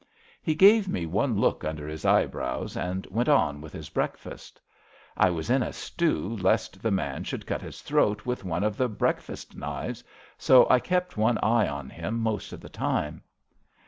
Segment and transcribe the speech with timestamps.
[0.41, 4.59] He gave me one look under his eyebrows and went on with his breakfast.
[5.15, 8.77] I was in a stew lest the man should cut his throat with one of
[8.77, 10.03] the break fast knives,
[10.39, 13.21] so I kept one eye on him most of the time.